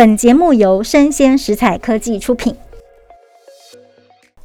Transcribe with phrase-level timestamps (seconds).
[0.00, 2.56] 本节目由生鲜食材科技出品。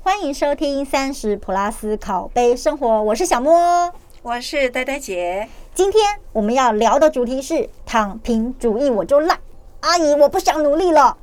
[0.01, 3.89] 欢迎收听三十普拉斯烤杯生活，我是小莫，
[4.21, 5.47] 我是呆呆姐。
[5.73, 9.39] 今天我们要聊的主题是躺平主义，我就烂。
[9.79, 11.15] 阿姨，我不想努力了。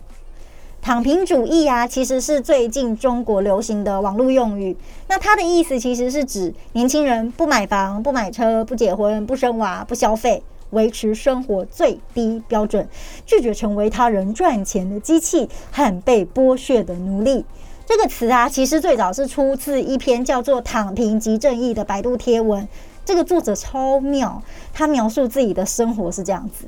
[0.81, 4.75] 躺平主义啊，其实是最近中国流行的网络用语。
[5.09, 10.43] 那它的意思其实是指年轻人不买房、不买车、不结婚、不生娃、不消费，
[10.73, 12.87] 维持生活最低标准，
[13.25, 17.47] 拒绝成为他人赚钱的机器和被剥削的奴隶。
[17.87, 22.69] 这个词啊，其实最早是出自一篇叫做《躺平即正义》的百度贴文。
[23.05, 26.67] 这个作者超妙，他描述自己的生活是这样子：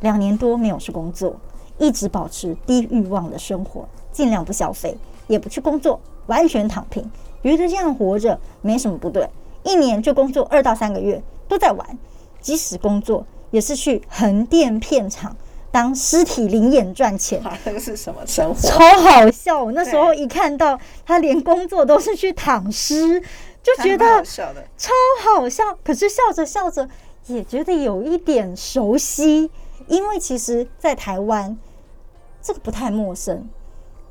[0.00, 1.36] 两年多没有去工作。
[1.78, 4.96] 一直保持低欲望的生活，尽量不消费，
[5.26, 7.02] 也不去工作，完全躺平，
[7.42, 9.28] 觉得这样活着没什么不对。
[9.62, 11.98] 一年就工作二到三个月，都在玩，
[12.40, 15.34] 即使工作也是去横店片场
[15.70, 17.42] 当尸体灵眼赚钱。
[17.64, 18.60] 那个是什么生活？
[18.60, 19.64] 超好笑！
[19.64, 23.18] 我那时候一看到他连工作都是去躺尸，
[23.62, 24.22] 就觉得
[24.76, 24.92] 超
[25.24, 25.64] 好笑。
[25.82, 26.86] 可是笑着笑着
[27.28, 29.50] 也觉得有一点熟悉，
[29.86, 31.56] 因为其实，在台湾。
[32.42, 33.48] 这个不太陌生，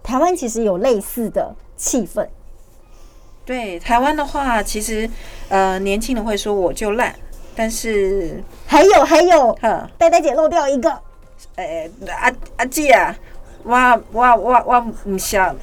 [0.03, 2.27] 台湾其实有类似的气氛。
[3.45, 5.09] 对台湾的话，其实
[5.47, 7.15] 呃，年轻人会说我就烂，
[7.55, 9.57] 但是还有还有，
[9.97, 10.91] 呆呆姐漏掉一个，
[11.55, 13.15] 诶，阿阿姐啊，
[13.63, 13.73] 我
[14.11, 15.55] 我我我唔想。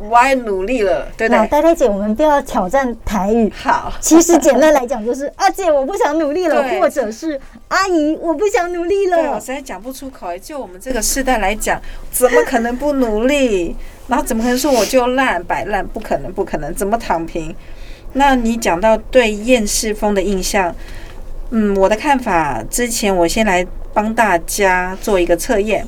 [0.00, 1.46] 我也努力了，对对？
[1.48, 3.52] 呆呆姐，我们不要挑战台语。
[3.54, 9.16] 好，其实简单来讲就是 阿姐我不想努力了，或者是阿姨我不想努力了。
[9.18, 10.36] 对，我实在讲不出口。
[10.38, 13.76] 就我们这个世代来讲，怎么可能不努力？
[14.08, 15.86] 然后怎么可能说我就烂摆烂？
[15.86, 17.54] 不可能，不可能，怎么躺平？
[18.14, 20.74] 那你讲到对厌世风的印象，
[21.56, 25.86] 嗯，我的看法，之前我先来帮大家做一个测验。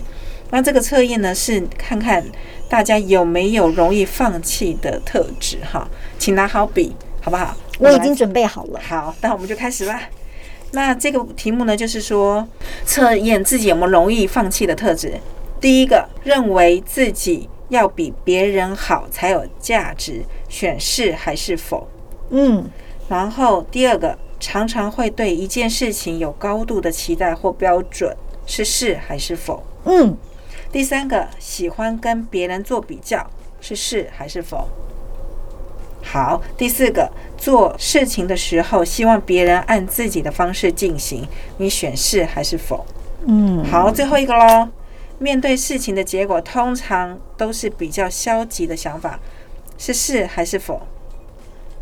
[0.51, 2.25] 那这个测验呢，是看看。
[2.69, 5.59] 大家有没有容易放弃的特质？
[5.65, 7.57] 哈，请拿好笔，好不好？
[7.79, 8.81] 我已经准备好了。
[8.81, 10.03] 好，那我们就开始吧。
[10.73, 12.47] 那这个题目呢，就是说
[12.85, 15.15] 测验自己有没有容易放弃的特质。
[15.61, 21.89] 第一个，认为自己要比别人好才有价值，选是还是否？
[22.31, 22.69] 嗯。
[23.09, 28.17] 然后第二个，常常会对一件事情有高度的期待或标准，
[28.47, 29.63] 是是还是否？
[29.85, 30.17] 嗯。
[30.73, 33.31] 第三个喜欢跟别人做比较，
[33.61, 34.69] 是是还是否？
[36.03, 41.27] 好，第四个做事情的时候希望别人按自己的方式进行，
[41.59, 42.85] 你选是还是否？
[43.27, 44.69] 嗯，好，最后一个喽。
[45.19, 49.19] 面对事情的结果，通常都是比较消极的想法，
[49.79, 50.83] 是是还是否？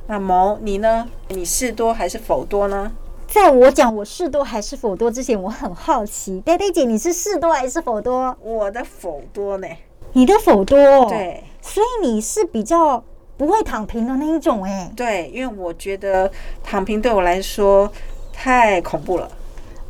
[0.06, 1.09] 那么你呢？
[1.28, 2.92] 你是多还是否多呢？
[3.26, 8.37] 在我讲我是多还是否多之前，我很好奇，呆呆姐你是是多还是否多？
[8.42, 9.66] 我的否多呢？
[10.12, 10.76] 你的否多？
[11.09, 13.03] 对，所以你是比较
[13.37, 14.92] 不会躺平的那一种哎。
[14.94, 16.31] 对，因为我觉得
[16.62, 17.91] 躺平对我来说
[18.32, 19.28] 太恐怖了。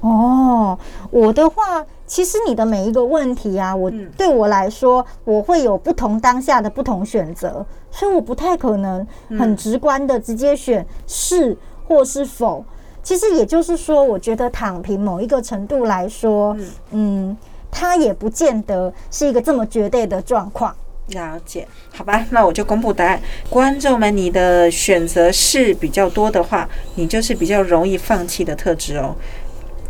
[0.01, 0.79] 哦，
[1.11, 9.07] 我的话，其实你的每一个问题啊，我对我来说，我会有不同当下的不同选择，所以我不太可能
[9.39, 11.57] 很直观的直接选是
[11.87, 12.65] 或是否。
[13.03, 16.57] 其实也就是说，我觉得躺平某一个程度来说，
[16.91, 17.37] 嗯，
[17.71, 20.75] 它也不见得是一个这么绝对的状况。
[21.09, 23.21] 了解，好吧，那我就公布答案。
[23.51, 29.15] 观众们，你的选择是比较多的话，你就是比较容易放弃的特质哦。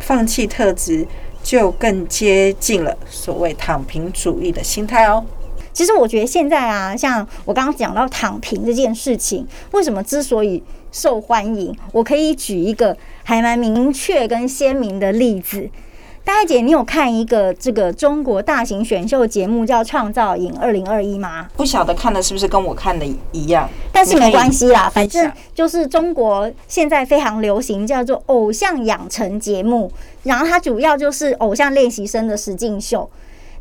[0.01, 1.07] 放弃特质
[1.45, 5.23] 就更接近了所谓躺平主义的心态哦。
[5.71, 10.63] 其实我觉得现在啊，像我刚刚讲到躺平这件事情，为什么之所以？
[10.91, 15.69] 受欢迎，我可以举一个还蛮明确跟鲜明的例子。
[16.25, 21.47] 大姐，你有看一个这个中国大型选秀节目叫《创造营二零二一》吗？
[21.55, 29.91] 不晓得看的是不是跟我看的一样，但是没关系啦，反正就是中国现在非常流行叫做偶像养成节目，
[30.23, 33.07] 然后它主要就是偶像练习生的实境秀。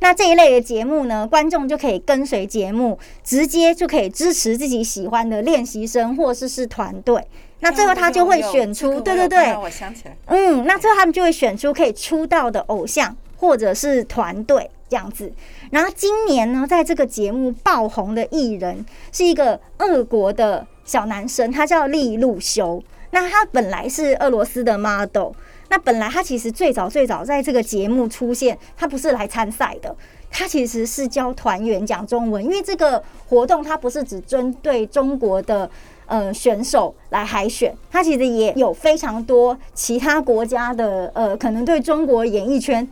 [0.00, 7.22] 那这一类的节目呢，观众就可以跟随节目，直接就可以支持自己喜欢的练习生或者是团队。
[7.64, 15.32] 那最后他就会选出，对对对，我想起来，嗯，那最后他们就会选出可以出道的偶像或者是团队这样子。
[15.70, 22.82] 然后今年呢，在这个节目爆红的艺人是一个俄国的小男生，他叫利路修。
[23.12, 25.32] 那他本来是俄罗斯的 model。
[25.70, 29.96] 那本来他其实最早最早在这个节目出现，他不是来参赛的，
[30.30, 35.68] 他其实是教团员讲中文，因为这个活动它不是只针对中国的
[36.06, 42.86] 呃选手来海选，他其实也有非常多其他国家的呃可能对中国演艺圈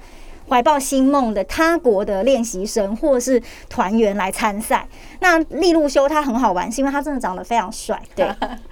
[0.48, 4.86] 怀抱新梦的他国的练习生或是团员来参赛。
[5.20, 8.28] 那利路修他很好玩，是因为他真的长得非常帅， 对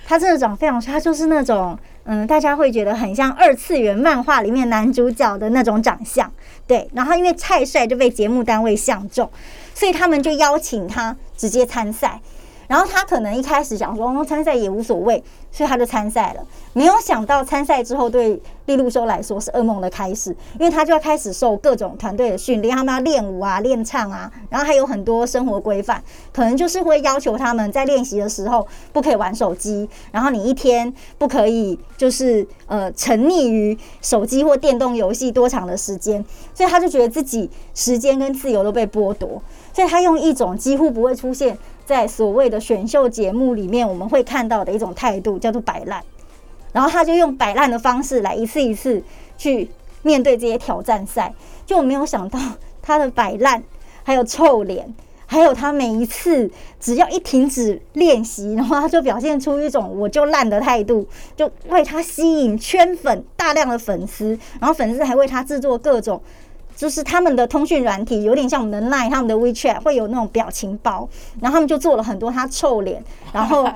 [0.07, 6.31] 他真的长得非常帅，他就是那种嗯，大家会觉得很像二次元漫画里面男主角的那种长相，
[6.67, 6.89] 对。
[6.93, 9.31] 然后因为太帅就被节目单位相中，
[9.75, 12.21] 所以他们就邀请他直接参赛。
[12.71, 15.21] 然后他可能一开始想说参赛也无所谓，
[15.51, 16.47] 所以他就参赛了。
[16.73, 26.01] 没有想到参赛之后对利路修来说是噩梦的开始，因为他就要开始受各种团队的训练，他们要练舞啊、练唱啊，然后还有很多生活规范，
[26.33, 36.25] 可能就是会要求他们在练习的时候不可以玩手机，然后你一天不可以就是呃沉溺于手机或电动游戏多长的时间，
[36.55, 39.43] 所以他就觉得自己时间跟自由都被剥夺，
[39.75, 41.59] 所以他用一种几乎不会出现。
[41.91, 46.01] 在所谓的选秀节目里面，我们会看到的一种态度叫做摆烂，
[46.73, 49.03] 然后他就用摆烂的方式来一次一次
[49.37, 49.69] 去
[50.03, 51.35] 面对这些挑战赛，
[51.67, 52.39] 就没有想到
[52.81, 53.61] 他的摆烂，
[54.05, 54.95] 还有臭脸，
[55.27, 56.49] 还有他每一次
[56.79, 61.05] 只要一停止练习，然后他就表现出一种我就烂的态度，
[61.35, 66.23] 就为他吸引圈粉大量的粉丝，然后粉丝还为他制作各种。
[66.81, 71.07] 就是他们的通讯软体有点像我们的 Line，他们的 WeChat 会有那种表情包，
[71.39, 73.05] 然后他们就做了很多他臭脸，
[73.35, 73.69] 然后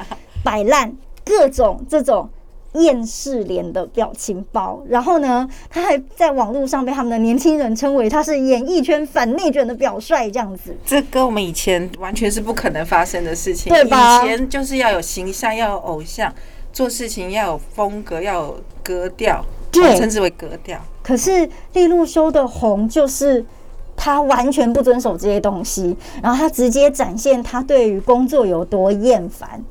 [0.43, 0.91] 摆烂
[1.23, 2.27] 各种这种
[2.73, 10.75] 厌世脸的表情包，然后呢，他还在网络上被他们的年轻人称为他是演艺圈反内卷的表率，这样子。
[10.87, 14.25] 这跟我们以前完全是不可能发生的事情，对吧？
[14.25, 16.35] 以前就是要有形象，要有偶像，
[16.73, 20.81] 做事情要有风格，要有格调，对，称之为格调。
[21.05, 23.45] 可是利路修的红，就是
[23.95, 29.63] 他完全不遵守这些东西，然后他直接展现他对于工作有多厌烦。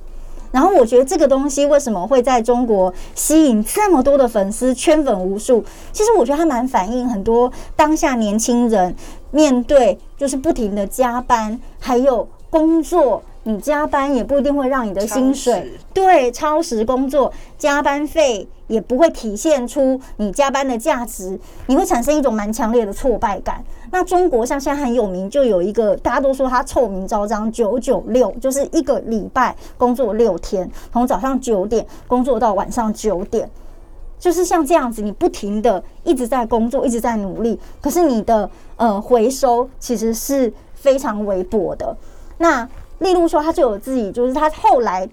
[0.52, 5.66] 然后我觉得这个东西为什么会在中国吸引这么多的粉丝，圈粉无数？
[5.92, 8.96] 其实我觉得它蛮反映很多当下年轻人
[9.32, 13.24] 面对就是不停的加班，还有工作。
[13.44, 21.38] 你加班也不一定会让你的薪水对超时工作加班费也不会体现出你加班的价值，
[21.68, 23.64] 你会产生一种蛮强烈的挫败感。
[23.92, 33.48] 那中国像现在很有名，就有一个大家都说他臭名昭彰九九六，就是一个礼拜工作六天，从早上九点工作到晚上九点，
[34.18, 41.96] 就是像这样子，你不停的一直在工作，一直在努力，可是你的呃回收其实是非常微薄的。
[42.40, 42.68] 那
[43.04, 45.08] 例如说，他就有自己，就是他后来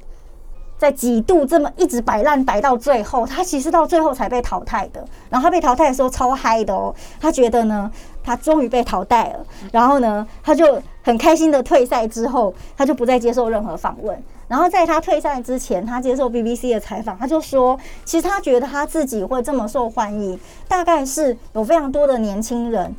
[0.79, 5.05] 在几度这么一直摆烂摆到最后，他其实到最后才被淘汰的。
[5.29, 7.91] 然后他被淘汰的时候超嗨的哦，他觉得呢，
[8.25, 9.45] 他终于被淘汰了。
[9.73, 14.23] 然后呢，他就很开心的退赛之后，他就不再接受任何访问。
[14.49, 22.95] 然后在他退赛之前，他接受 BBC 的采访，他就说，其实他觉得他自己会这么受欢迎，大概是有非常多的年轻人。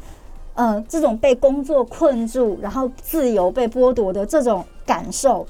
[0.62, 5.44] 呃，这种被工作困住，然后自由被剥夺的这种感受，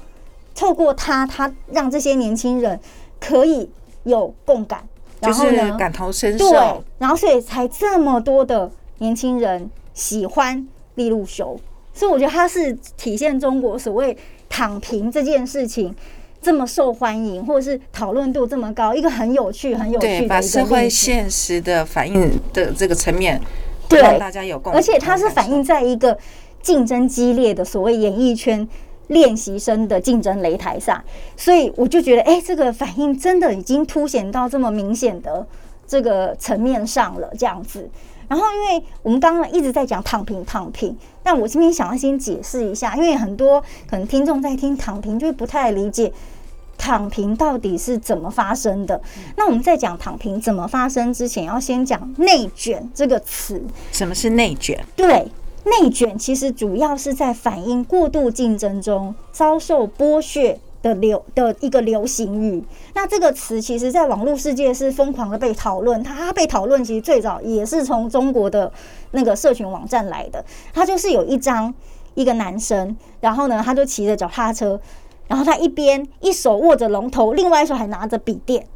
[0.54, 2.80] 透过他，他让这些年轻人
[3.20, 3.68] 可以
[4.04, 4.82] 有共感，
[5.20, 8.70] 然后呢，感同身受，对，然后所以才这么多的
[9.00, 11.60] 年轻人喜欢利路修，
[11.92, 14.16] 所以我觉得他是体现中国所谓
[14.48, 15.94] 躺平这件事情
[16.40, 23.38] 这么受欢迎，或者是讨论度这么高，一个很有趣、很有趣的把社会现实的反应的这个层面。
[23.88, 26.16] 对，大家有共，而且它是反映在一个
[26.62, 28.66] 竞争激烈的所谓演艺圈
[29.08, 31.02] 练习生的竞争擂台上，
[31.36, 35.46] 所以我就觉得，哎，这个反应真的已经凸显到这么明显的
[35.86, 37.90] 这个层面上了，这样子。
[38.28, 43.60] 然后，因为我们刚刚一直在讲躺平，躺平，但我今天想要先解释一下，因为很多
[43.90, 46.10] 可能听众在听躺平，就会不太理解。
[46.82, 49.00] 躺平到底是怎么发生的？
[49.36, 53.62] 那我们在讲躺平怎么发生之前，要先讲内卷这个词。
[53.92, 54.84] 什么是内卷？
[54.96, 55.30] 对，
[55.64, 62.64] 内卷其实主要是在反映过度竞争中遭受剥削的流的一个流行语。
[62.94, 66.02] 那这个词其实，在网络世界是疯狂的被讨论。
[66.02, 68.72] 它被讨论其实最早也是从中国的
[69.12, 70.44] 那个社群网站来的。
[70.74, 71.72] 它就是有一张
[72.14, 74.80] 一个男生，然后呢，他就骑着脚踏车。
[75.28, 78.66] 然后他一边一手握着龙头，另外一手还拿着笔电，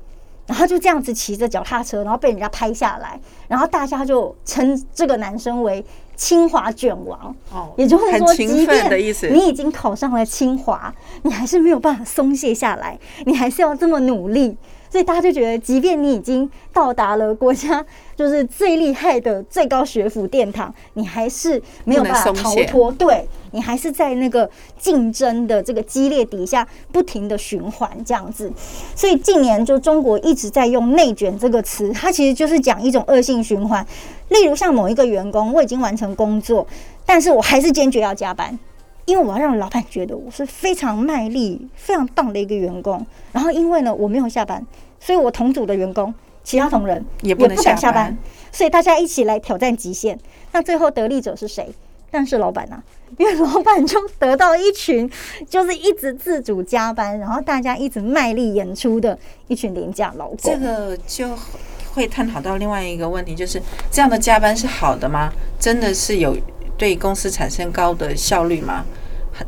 [0.46, 5.84] 然后就这样子骑着脚踏车，然后被人家拍下来，然后大家就称这个男生为
[6.16, 7.34] “清华卷王”。
[7.52, 8.90] 哦，也就是说，即便
[9.32, 14.56] 你已经考上了清华，你还是没有办法松懈下来，你还是要这么努力。
[14.90, 22.90] 所以大家就觉得，即便你已经到达了国家就是最厉害的最高学府殿堂，你还是没有办法逃脱。
[22.92, 28.50] 对你还是在那个竞争的这个激烈底下不停的循环这样子。
[28.94, 33.86] 所以近年就中国一直在用“内卷”这个词，它其实就是讲一种恶性循环。
[34.28, 36.66] 例如像某一个员工，我已经完成工作，
[37.04, 38.58] 但是我还是坚决要加班。
[39.06, 44.64] 因为我要让老板觉得我是非常卖力、非常棒的一个员工，然后因为呢我没有下班，
[45.00, 48.18] 所以我同组的员工、其他同仁也不能下班，
[48.50, 50.18] 所以大家一起来挑战极限。
[50.50, 51.72] 那最后得利者是谁？
[52.10, 52.82] 但是老板啊，
[53.16, 55.08] 因为老板就得到一群
[55.48, 60.38] 就是一直自主加班，然后大家一直卖力演出的一群廉价劳工。
[60.38, 61.28] 这个就
[61.92, 65.32] 会探讨到另外一个问题，就是这样的加班是好的吗？
[65.60, 66.36] 真的是有？
[66.76, 68.84] 对公司产生高的效率吗？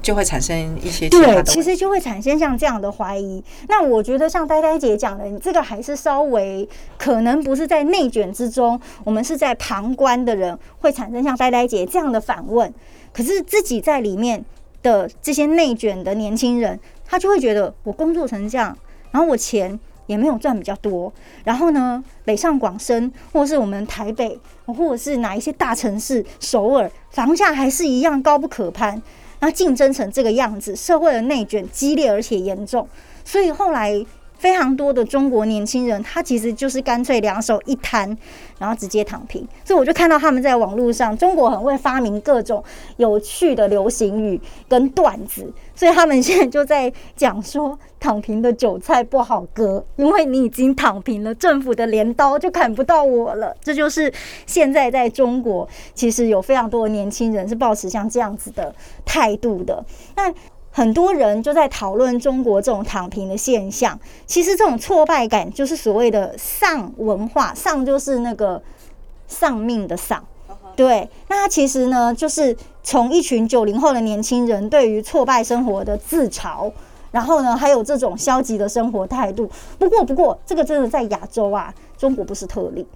[0.02, 3.42] 就会产生一些对，其实就会产生像这样的怀疑。
[3.68, 6.68] 那我觉得像呆呆姐讲的，你这个还是稍微
[6.99, 12.70] 可能不是在内卷之中，我们是在旁观的人会产生像呆呆姐这样的反问。
[13.14, 14.44] 可是自己在里面
[14.82, 18.76] 的这些内卷的年轻人，他就会觉得我工作成这样，
[19.11, 19.80] 然后我钱。
[20.09, 21.12] 也没有赚比较多，
[21.45, 24.37] 然后呢，北上广深或是我们台北，
[24.67, 28.91] 或者是哪一些大城市，首尔房价还是一样高不可攀，
[29.38, 32.88] 然后竞争成这个样子，社会的内卷激烈而且严重，
[33.25, 34.05] 所以后来。
[34.38, 38.16] 非常多的中国年轻人，他其实就是干脆两手一摊，
[38.59, 39.47] 然后直接躺平。
[39.64, 42.62] 所以我就看到他们在网络上，中国很会发明各种
[42.97, 53.54] 有趣的流行语跟段子，所以他们现在就在讲说，躺平的韭菜不好割，因为你已经躺平了，政府的镰刀就砍不到我了。
[53.61, 54.12] 这就是
[54.47, 59.85] 现在在中国，其实有非常多的年轻人是保持像这样子的态度的。
[60.16, 60.33] 那
[60.78, 63.99] 很多人就在讨论中国这种躺平的现象。
[64.26, 68.62] 其实这种挫败感就是所谓的丧文化，丧就是那个
[69.26, 70.25] 丧命的丧。
[70.76, 76.70] 对，那它其实呢，就是从一群九零后的年轻人对于挫败生活的自嘲，
[77.11, 79.50] 然后呢，还有这种消极的生活态度。
[79.80, 82.87] 不过，不过这个真的在亚洲啊，中国不是特例。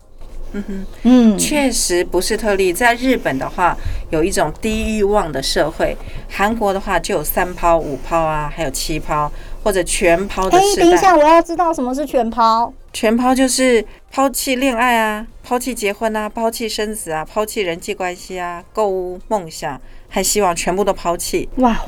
[0.52, 2.72] 嗯哼，嗯，确实不是特例。
[2.72, 3.76] 在日本的话，
[4.10, 5.96] 有一种低欲望的社会；
[6.30, 9.30] 韩国的话，就有三抛、五抛啊，还有七抛
[9.62, 10.82] 或者全抛的时代。
[10.84, 12.72] 等一下，我要知道什么是全抛。
[12.92, 19.80] 全抛就是抛弃恋爱啊，抛弃结婚啊，抛弃生子啊，抛弃人际关系啊，购物、梦想
[20.10, 21.48] 还希望全部都抛弃。
[21.56, 21.80] 哇，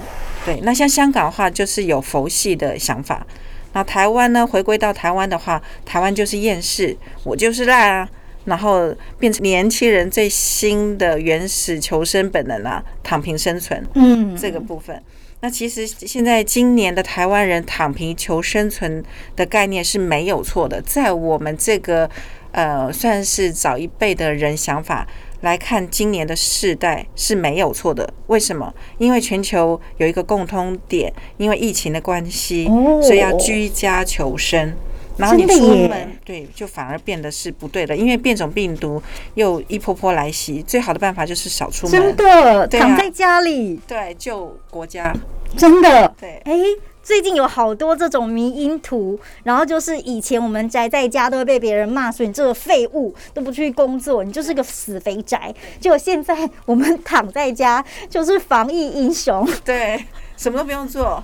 [0.47, 0.59] 对。
[0.63, 3.27] 那像香港的话，就是有佛系的想法。
[3.75, 4.47] 那台湾呢？
[4.47, 8.09] 回归到台湾的话，台湾就是厌世，我就是烂啊。
[8.45, 13.87] 然后变成年轻人最新的原始求生本能啊，躺平生存。
[13.95, 15.03] 嗯，这个部分。
[15.41, 19.05] 那其实现在今年的台湾人躺平求生存
[19.37, 22.09] 的概念是没有错的，在我们这个
[22.53, 25.07] 呃算是早一辈的人想法
[25.43, 28.11] 来看，今年的世代是没有错的。
[28.29, 28.73] 为什么？
[28.97, 32.65] 因为全球有一个共通点，因为疫情的关系，
[33.03, 34.73] 所以要居家求生。
[35.17, 39.01] 然后你出门，对，就反而变得是不对的，因为变种病毒
[39.35, 45.15] 又一波波来袭，最好的办法就是少出门，真的躺在家里，对，救国家，
[45.57, 46.41] 真的，对。
[46.45, 46.53] 哎，
[47.01, 55.55] 最近有好多这种迷因图，然后就是以前我们宅在家都会被别人骂说你这个废物都不去工作，你就是个死肥宅。
[55.79, 60.05] 结果现在我们躺在家就是防疫英雄，对，
[60.37, 61.23] 什么都不用做，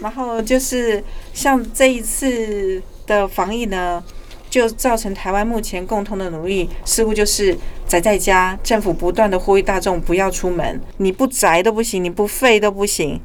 [0.00, 2.82] 然后就是像这一次。
[3.06, 4.02] 的防疫呢，
[4.48, 7.56] 就造成台湾目前共同的努力，似乎就是
[7.86, 8.58] 宅在家。
[8.62, 13.20] 政府不断的呼吁大众不要出门，你不宅都不行，你不废都不行。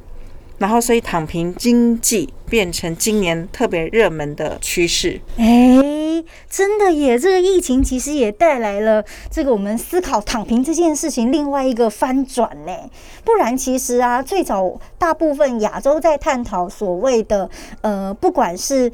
[0.57, 5.21] 然后，所以躺平经济变成今年特别热门的趋势。
[5.37, 7.17] 哎，真的耶！
[7.17, 12.73] 这个疫情其实也带来了这个我们思考躺平这件事情另外一个翻转呢。
[13.23, 18.91] 不然，其实啊，最早大部分亚洲在探讨所谓的呃，不管是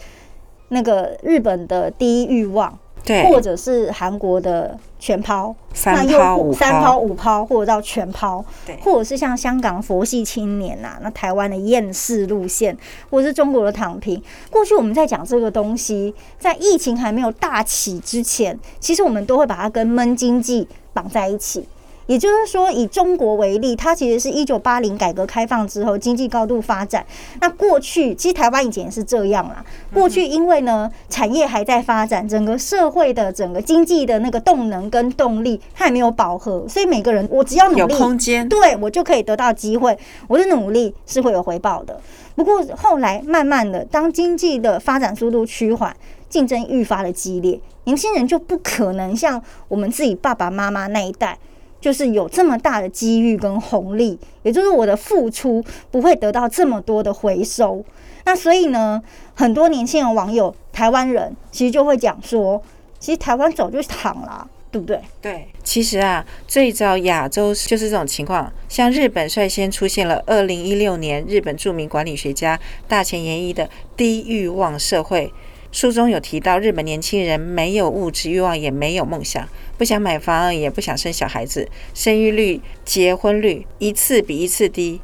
[0.70, 12.76] 那个日本的第一欲望，对，或者是韩国的全抛，三抛五三抛五抛，或者到全抛，对，或者是像香港佛系青年呐，那台湾的厌世路线，
[13.10, 14.22] 或者是中国的躺平。
[14.50, 21.68] 过去我们在讲这个东西，在疫情还没有大起之前，其实我们都会把它跟闷经济绑在一起。
[22.08, 27.06] 也就是说，以中国为例，它其实是一九八零改革开放之后经济高度发展。
[27.42, 29.66] 那过去其实台湾以前也是这样啦。
[29.94, 39.98] 过去因为呢产业还在发展，整个社会的整个经济的那个动能跟动力它还没有饱和，所以每个人我只要努力，有空间，对我就可以得到机会。
[40.28, 42.00] 我的努力是会有回报的。
[42.36, 45.96] 不过后来慢慢的，当经济的发展速度趋缓，
[46.30, 51.38] 竞争愈发的激烈，年轻人就不可能像我们自己爸爸妈妈那一代，
[51.86, 57.86] 就是有这么大的机遇跟红利，也就是我的付出不会得到这么多的回收。
[58.24, 59.00] 那所以呢，
[59.36, 62.60] 很多年轻人网友，台湾人其实就会讲说，
[63.00, 65.00] 其实台湾早就躺了，对不对？
[65.22, 68.52] 对，其实啊，最早亚洲就是这种情况。
[68.68, 75.32] 像日本率先出现了二零一六年日本著名管理学家大前研一的低欲望社会
[75.76, 79.46] 书中有提到，日本年轻人没有物质欲望，也没有梦想，
[79.78, 85.02] 不想买房，也不想生小孩子，生育率、结婚率一次比一次低。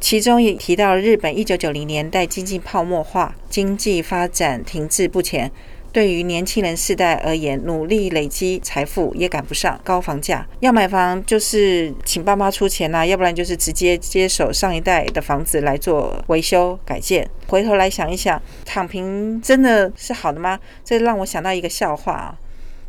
[0.00, 5.52] 其中也提到，日本一九九零年代经济泡沫化，经济发展停滞不前。
[5.96, 10.46] 对于年轻人世代而言，努力累积财富也赶不上高房价。
[10.60, 17.26] 要买房就是请爸妈出钱呐，要不然就是直接接手上一代的房子来做维修改建。
[17.48, 20.60] 回头来想一想，躺平真的是好的吗？
[20.84, 22.38] 这让我想到一个笑话啊，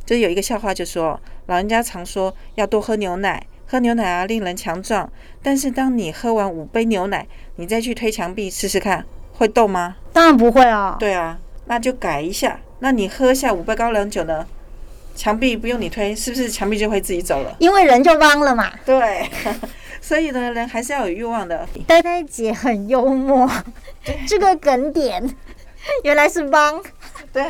[0.05, 3.41] 就有一个笑话就说，老人家常说要多喝牛奶。
[3.67, 5.09] 喝牛奶啊，令人强壮。
[5.41, 9.95] 但是当你喝完五杯牛奶，你再去推墙壁试试看，会动吗？
[10.11, 10.97] 当然不会啊。
[10.99, 12.59] 对啊，那就改一下。
[12.79, 14.45] 那你喝下五杯高粱酒呢？
[15.15, 17.55] 墙壁不用你推，是不是墙壁就会自己走了？
[17.59, 18.71] 因为人就汪了嘛。
[18.85, 19.29] 对，
[19.99, 21.67] 所以呢，人还是要有欲望的。
[21.87, 23.49] 呆呆姐很幽默，
[24.27, 25.35] 这个梗点
[26.03, 26.81] 原来是汪。
[27.33, 27.43] 对，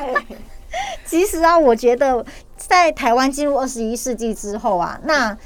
[1.05, 5.37] 其实啊，我觉得在台湾进入二十一世纪之后啊，那。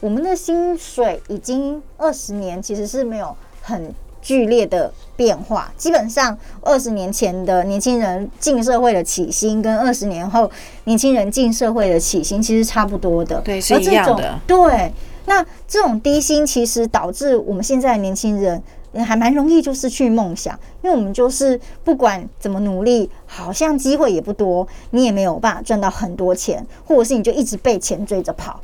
[0.00, 3.94] 我们的薪水已经二十年其实是没有很
[4.24, 10.50] 剧烈的变化，基本上二十年前的年轻人进社会的起薪，跟二十年后
[10.84, 14.40] 年轻人进社会的起薪其实差不多的，对，是一样的。
[14.46, 14.90] 对，
[15.26, 18.60] 那这种低薪其实导致我们现在的年轻人
[19.06, 28.58] 还蛮容易就失去梦想，因为我们就是不管怎么努力，好像机会也不多，你也没有办法赚到很多钱，或者是你就一直被钱追着跑。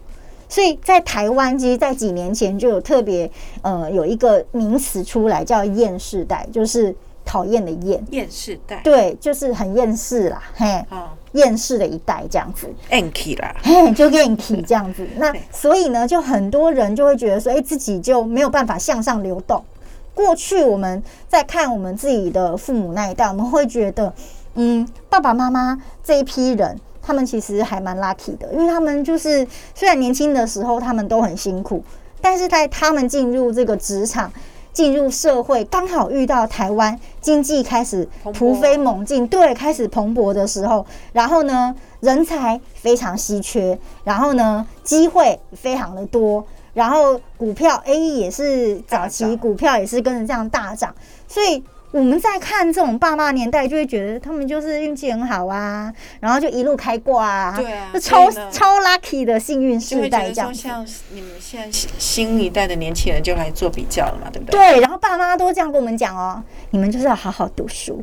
[0.51, 3.31] 所以在台湾，其实，在几年前就有特别
[3.63, 6.93] 呃有一个名词出来，叫“厌世代”，就是
[7.25, 8.05] 讨厌的厌。
[8.11, 8.81] 厌世代。
[8.83, 10.85] 对，就是很厌世啦，嘿，
[11.33, 12.69] 厌世的一代这样子。
[12.91, 15.07] anky 啦，嘿，就 anky 这样子。
[15.17, 19.65] 那所以呢，就很多人就会觉得说，哎，自己就没有办法向上流动。
[20.13, 24.13] 过去我们在看我们自己的父母那一代，我们会觉得，
[24.55, 26.77] 嗯，爸爸妈妈这一批人。
[27.03, 31.83] 他们其实还蛮 lucky 的，因为他们就是虽然年轻的时候他们都很辛苦，
[32.21, 34.33] 但是在他们进入这个职场、
[34.73, 50.95] 进入社会，刚好遇到台湾经济开始突飞猛进，对，开始蓬勃的时候，然后呢，人才非常稀缺，然后呢，机会非常的多，然后股票 A 也是早期股票也是跟着这样大涨，
[51.27, 51.65] 所以。
[51.93, 60.55] 我们在看这种爸妈年代，就会觉得他们就是运气很好啊，然后就一路开挂啊，对啊，就超超 lucky 的幸运世代这样。
[60.55, 64.57] 像你们现在新一代的年轻人就来做比较了嘛，对不对？
[64.57, 68.01] 对，然后爸妈都这样跟我们讲哦，你们就是要好好读书，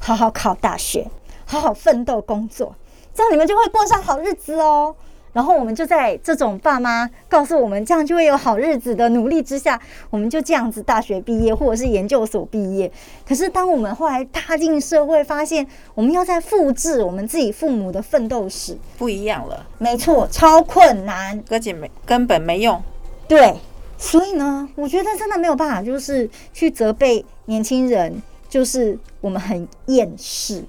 [0.00, 1.06] 好好考大学，
[1.44, 2.74] 好好奋斗工作，
[3.14, 4.96] 这样你们就会过上好日子哦。
[5.38, 12.90] 然后我们就在这种爸妈告诉我们这样就会有好日子的努力之下，我们就这样子大学毕业或者是研究所毕业。
[13.24, 19.64] 可是当我们后来踏进社会，发现我们要在复制我们自己父母的奋斗史，不一样了。
[19.78, 22.82] 没错，超困难，而且没根本没用。
[23.28, 23.54] 对，
[23.96, 30.64] 所以呢，我觉得真的没有办法，就是去责备年轻人，就是我们很厌世，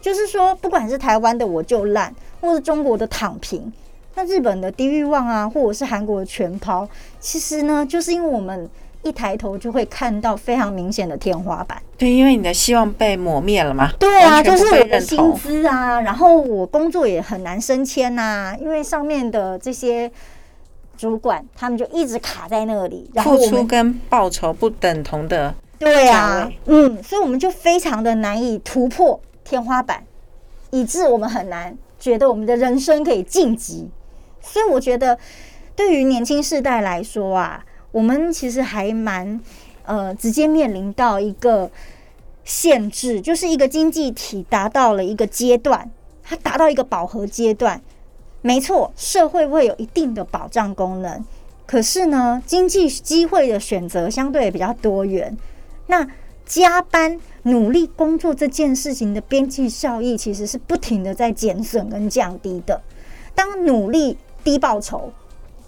[0.00, 3.72] 就是说，不管是台湾的我就烂，或是中国的躺平。
[4.18, 6.88] 那日本的低欲望啊，或者是韩国的全抛，
[7.20, 8.68] 其实呢，就是因为我们
[9.04, 11.80] 一抬头就会看到非常明显的天花板。
[11.96, 13.92] 对，因为你的希望被抹灭了嘛。
[13.96, 20.10] 对啊，就是我的薪资啊，然后我工作也很难升迁呐，因为上面的这些
[20.96, 25.54] 主管他们就一直卡在那里，然后付出跟报酬不等同的。
[25.78, 30.02] 对啊，嗯，所以我们就非常的难以突破天花板，
[30.72, 33.88] 以致我们很难觉得我们的人生可以晋级。
[34.40, 35.18] 所以我觉得，
[35.76, 39.40] 对于年轻世代来说啊，我们其实还蛮
[39.84, 41.70] 呃直接面临到一个
[42.44, 45.90] 限制，就是一个经济体达到了一个阶段，
[46.22, 47.80] 它达到一个饱和阶段。
[48.40, 51.24] 没错，社会会有一定的保障功能，
[51.66, 55.36] 可是呢，经济机会的选择相对比较多元。
[55.88, 56.06] 那
[56.46, 62.80] 加班努力工作这件事情的边际效益，其实是不停的在减损跟降低的。
[63.34, 64.16] 当努力
[64.48, 65.12] 低报酬，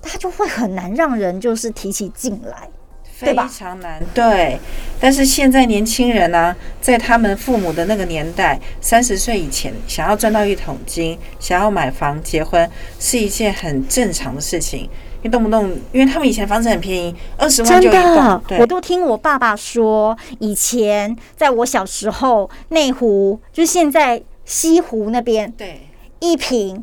[0.00, 2.66] 他就会很难让人就是提起劲来，
[3.04, 4.02] 非常难。
[4.14, 4.58] 对，
[4.98, 12.66] 但是现在年轻人呢，在他们父母的那个年代，三十岁以前想要赚到一桶金，想要买房结婚，
[12.98, 14.88] 是一件很正常的事情。
[15.20, 18.42] 你动不动，因为他们以前房子很便宜，二十万就一栋。
[18.60, 25.82] 我都听我爸爸说，以前在我小时候，内湖就是现在西湖那边，对，
[26.20, 26.82] 一平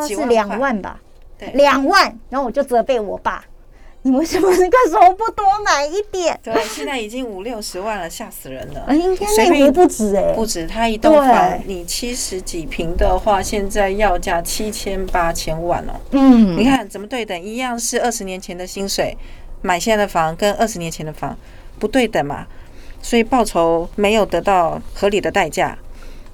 [0.00, 1.00] 不知道是两万吧，
[1.38, 2.18] 对，两万。
[2.30, 3.44] 然后我就责备我爸。
[4.02, 6.38] 你为什么那个时候不多买一点？
[6.42, 8.94] 对，现在已经五六十万了，吓死人了。
[8.94, 10.66] 应该内湖不止哎，不止。
[10.66, 15.94] 他一栋房，你七十几平的话，现在要价七千八千万哦。
[16.10, 17.40] 嗯，你看怎么对等？
[17.40, 19.16] 一样是二十年前的薪水
[19.62, 21.34] 买现在的房，跟二十年前的房
[21.78, 22.46] 不对等嘛？
[23.00, 25.78] 所以报酬没有得到合理的代价。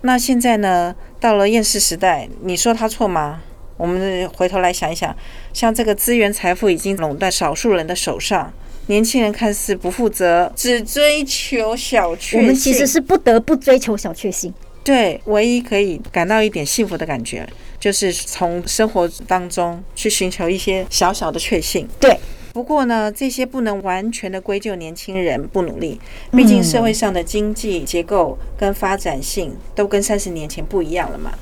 [0.00, 0.96] 那现在呢？
[1.20, 3.42] 到了厌世时代，你说他错吗？
[3.80, 5.16] 我们回头来想一想，
[5.54, 8.52] 像这个资源财富已经垄断少数人的手上，
[8.88, 12.40] 年轻人看似不负责，只追求小确幸。
[12.40, 14.52] 我们其实是不得不追求小确幸。
[14.84, 21.88] 对，唯一可以感到一点幸福的感觉，就是从生活当中去寻求一些小小的确幸。
[21.98, 22.18] 对。
[22.52, 26.00] 不过呢，这些不能完全的归咎年轻人不努力，
[26.32, 31.32] 毕竟社会上的经济结构跟发展性都跟三十年前不一样了嘛。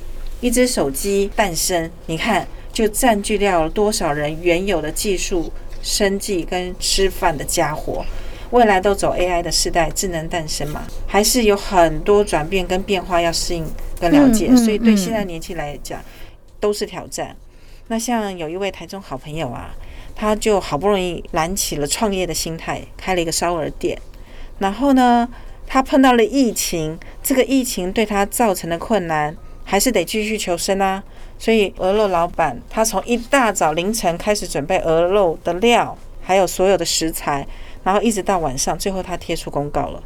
[0.41, 8.05] 一只手机诞生，你看就占据掉了多少人原有的技术、生计跟吃饭的家伙。
[8.51, 13.63] 未来都走 AI 的时代，智能诞生嘛，还是有很多转变跟变化要适应
[13.99, 14.55] 跟了解。
[14.55, 16.01] 所以对现在年轻来讲，
[16.59, 17.35] 都是挑战。
[17.89, 19.75] 那像有一位台中好朋友啊，
[20.15, 23.99] 他就好不容易燃起了创业的心态，开了一个烧鹅店。
[24.57, 25.29] 然后呢，
[25.67, 29.35] 他碰到了疫情，这个疫情对他造成的困难。
[29.69, 31.03] 还是得继续求生啊！
[31.37, 37.47] 所以鹅肉老板他从一大早凌晨开始准备鹅肉的料，还有所有的食材，
[37.83, 40.01] 然后一直到晚上，最后他贴出公告了。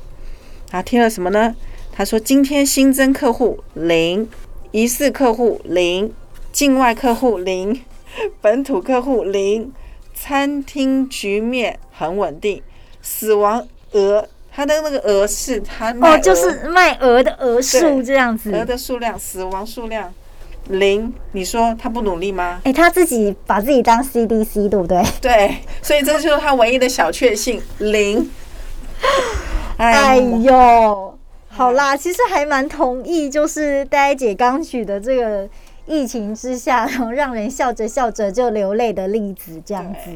[0.70, 1.56] 他贴了什么呢？
[1.94, 4.28] 他说今天新增客户零，
[4.72, 6.14] 疑似客户零，
[6.52, 7.86] 境外客户零，
[8.42, 9.72] 本土客户零，
[10.14, 12.62] 餐厅局面很稳定，
[13.02, 14.28] 死亡鹅。
[14.56, 20.14] 他的那个鹅是他哦，就是卖鹅的鹅数这样子，鹅的数量死亡数量
[20.70, 22.62] 零，你说他不努力吗？
[22.64, 25.04] 哎，他自己把自己当 CDC 对不对？
[25.20, 28.30] 对，所以这就是他唯一的小确幸零。
[29.78, 31.18] 哎呦，
[31.50, 35.50] 好啦，其实还蛮同意，就是呆姐刚举的这个
[35.88, 40.12] 疫情之下，然后让人笑着笑着就流泪的例子这样子。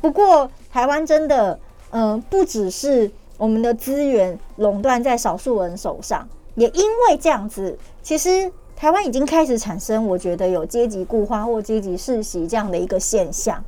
[0.00, 1.60] 不过台湾真的，
[1.92, 3.08] 嗯，不只是。
[3.42, 13.60] 我们的资源垄断在少数人手上，也因为这样子，其实台湾已经开始产生，我觉得有阶级固化或阶级世袭这样的一个现象。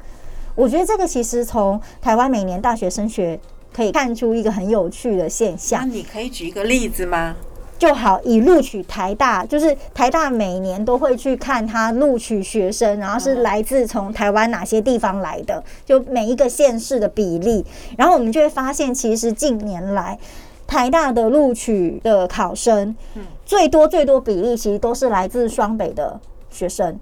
[0.55, 3.41] 我觉得这个其实从台湾每年大学升学
[3.73, 5.81] 可以看出一个很有趣的现象。
[5.81, 7.35] 那你可以举一个例子吗？
[7.79, 17.65] 就好，以录取台大，就是台大每年都会去看他录取学生，然后是来自从台湾哪些地方来的，就每一个县市的比例，
[17.99, 20.19] 然后我们就会发现，其实近年来
[20.67, 22.97] 台大的录取的考生，
[23.45, 26.19] 最多最多比例其实都是来自双北的
[26.51, 26.99] 学生。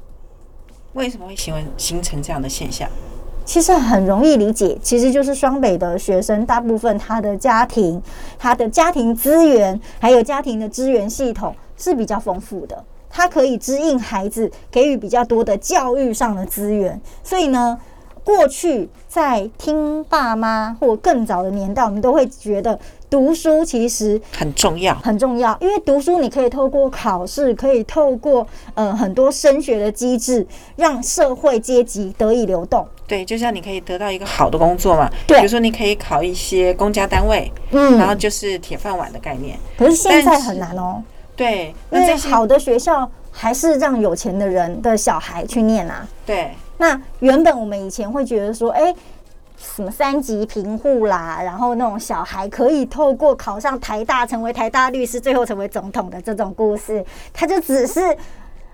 [0.95, 2.89] 为什么会形形成这样的现象？
[3.45, 8.01] 其实很容易理解，其实就是双北的学生，大部分他的家庭、
[8.39, 17.01] 他的家庭资源，还有家庭的资源系统是比较丰富的，他可以支应孩子，给予比较多的教育上的资源。
[17.23, 17.79] 所以呢，
[18.25, 22.79] 过去在听爸妈或更早的年代，我们都会觉得。
[23.13, 32.89] 读书其实很重要，很重要，因为读书你可以透过考试，可以透过呃很多升学的机制，让社会阶级得以流动。
[33.13, 39.59] 对，就像你可以得到一个好的工作嘛，对，比如说你可以考一些公家单位，嗯，然后就是铁饭碗的概念。
[39.77, 41.03] 可是现在很难哦。
[41.37, 46.09] 对，那这些好的学校还是让有钱的人的小孩去念啊。
[46.25, 48.95] 对，那原本我们以前会觉得说，哎。
[49.77, 58.01] 什么三级贫户啦，然后那种小孩可以透过考上台大成为台大律师，最后成为总统的这种故事，它就只是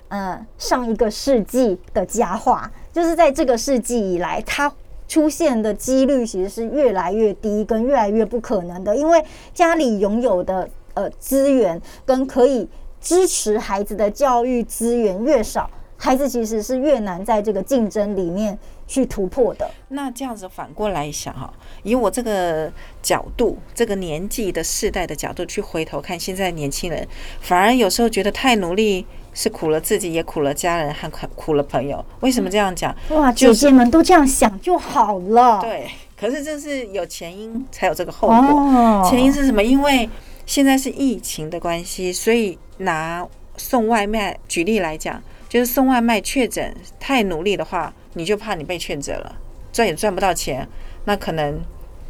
[0.08, 4.72] 呃上一个世纪的佳话，就是在这个世纪以来，它
[5.06, 12.68] 出现的几率其实是越来越低，跟越来越不可能的，因为家里拥有的呃资源跟可以
[13.00, 18.58] 支持孩子的教育资源越少，孩子其实是越难在这个竞争里面。
[18.88, 19.70] 去突破的。
[19.88, 27.06] 那这样子反过来想哈，以我这个角度、这个年纪的世代的角度去回头看，现在年轻人
[27.42, 29.04] 反而有时候觉得太努力
[29.38, 32.04] 是苦了自己，也苦了家人，还苦苦了朋友。
[32.18, 32.92] 为什么这样讲？
[33.10, 35.60] 哇，姐姐们都这样想就好了。
[35.60, 38.36] 对，可是这是有前因才有这个后果。
[38.36, 39.62] 哦前因是什么？
[39.62, 40.10] 因为
[40.44, 43.24] 现在是疫情的关系，所以拿
[43.56, 49.36] 送外卖举例来讲，就是送外卖确诊太努力的话，你就怕你被确诊了，
[49.72, 50.66] 赚也赚不到钱，
[51.04, 51.60] 那可能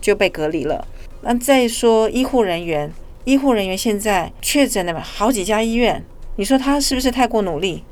[0.00, 0.82] 就被隔离了。
[1.20, 2.90] 那再说医护人员，
[3.24, 6.02] 医护人员现在确诊了好几家医院，
[6.38, 7.82] 你说他是不是太过努力？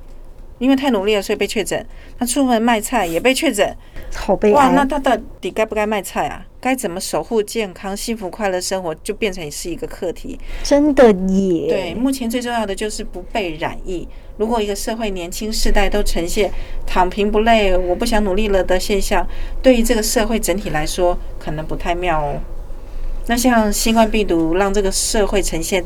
[0.58, 1.84] 因为太努力了，所以被确诊。
[2.16, 3.76] 他出门卖菜也被确诊，
[4.14, 4.84] 好悲哇，那。
[4.84, 6.46] 他到底该不该卖菜啊？
[6.60, 10.38] 该怎么守护健康、幸福、快乐生活，就变成是一个课题。
[10.62, 11.68] 真的耶。
[11.68, 14.06] 对，目前最重要的就是不被染疫。
[14.36, 16.50] 如果一个社会年轻世代都呈现
[16.86, 19.26] 躺平不累、我不想努力了的现象，
[19.60, 22.38] 对于这个社会整体来说，可能不太妙哦。
[23.26, 25.84] 那像新冠病毒让这个社会呈现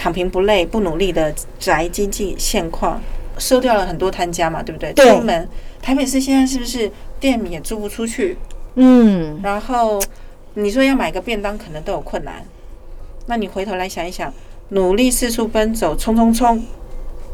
[0.00, 2.98] 躺平不累、不努力的宅经济现况，
[3.36, 4.90] 收掉了很多摊家嘛，对不对？
[4.94, 5.46] 对出门，
[5.82, 8.38] 台北市现在是不是店也租不出去？
[8.76, 10.00] 嗯，然后
[10.54, 12.42] 你说要买个便当，可能都有困难。
[13.26, 14.32] 那你回头来想一想，
[14.70, 16.64] 努力四处奔走，冲冲冲，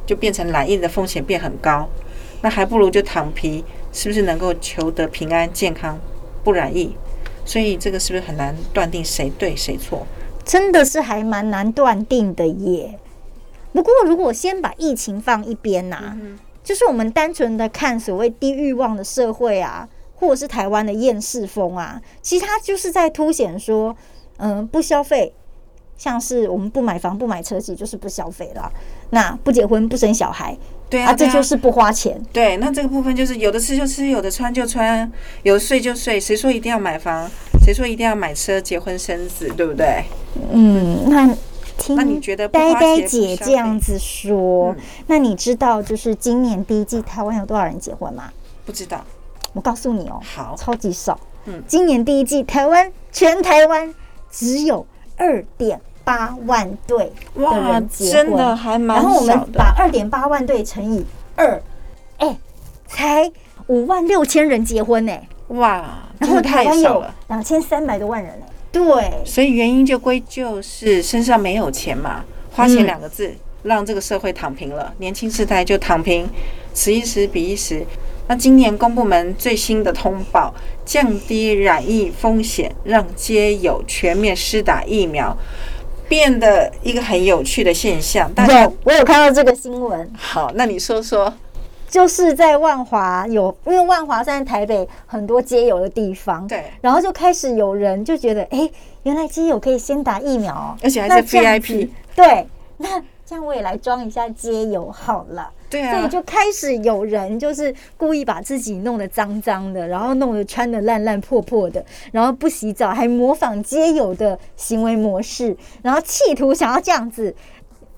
[0.05, 1.89] 就变成染疫的风险变很高。
[2.43, 5.97] 那还不如就躺平，是不是能够求得平安健康，
[6.43, 6.97] 不染疫？
[7.45, 10.05] 所以这个是不是很难断定谁对谁错？
[10.47, 12.99] 真的是还蛮难断定的耶。
[13.73, 16.17] 不过，如果先把疫情放一边呐、
[16.65, 23.95] 就是我们单纯的看所谓低欲望的社会啊，或者是台湾的厌世风啊，其实它就是在凸显说，
[24.39, 25.35] 嗯、不消费，
[25.97, 28.71] 像是我们不买房、不买车，其实就是不消费了。
[29.11, 30.57] 那不结婚、不生小孩
[30.89, 32.21] 对啊，啊，这就是不花钱。
[32.33, 32.57] 对。
[32.59, 35.11] 那这个部分就是有的吃就吃，有的穿就穿，
[35.43, 36.21] 有的睡就睡。
[36.21, 37.29] 谁说一定要买房？
[37.65, 39.49] 谁说一定要买车、结婚生子？
[39.57, 40.05] 对不对？
[40.53, 41.27] 嗯，那
[41.79, 48.31] 听那你觉得呆呆姐这样子说，嗯那你知道就是今年第一季台湾有多少人结婚吗？
[48.65, 49.05] 不知道。
[49.53, 51.19] 我告诉你哦，好，超级少。
[51.47, 53.95] 嗯今年第一季台湾全台湾
[54.31, 59.41] 只有二点八万对的哇人，结婚，真的还蛮然后我少的。
[59.41, 61.61] 们把二点八万对乘以二，
[62.19, 62.37] 哎，
[62.87, 63.31] 才
[63.67, 65.13] 五万六千人结婚呢、
[65.49, 67.15] 哇，然后真的太台湾有少了。
[67.29, 76.29] 两千三百多万人呢、对，所以原因就归咎是身上没有钱嘛，花钱嗯两个字、让这个社会躺平了，年轻世代就躺平，
[76.73, 77.85] 此一时彼一时。
[78.29, 80.53] 那今年公部门最新的通报，
[80.87, 85.37] 降低染疫风险，让街友全面施打疫苗，
[86.09, 88.33] 变得一个很有趣的现象。
[88.33, 91.31] 大家有我有看到这个新闻，好，那你说说，
[91.91, 98.71] 就是在万华有，因为万华在台北很多街友的地方，对，然后就开始有人就觉得，哎、
[99.03, 102.47] 原来街友可以先打疫苗哦，而且还是那这样 VIP，对，
[102.79, 105.51] 那这样我也来装一下街友好了。
[105.69, 117.35] 对啊所以，就开始有人就是故意把自己弄得脏脏的，然后弄得穿得烂烂破破的，然后不洗澡，还模仿街友的行为模式，然后企图想要这样子